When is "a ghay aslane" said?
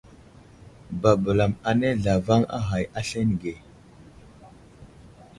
2.57-3.35